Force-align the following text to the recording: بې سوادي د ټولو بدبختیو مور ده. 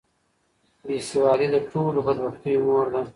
بې 0.85 0.97
سوادي 1.09 1.47
د 1.53 1.55
ټولو 1.71 1.99
بدبختیو 2.07 2.61
مور 2.65 2.85
ده. 2.93 3.01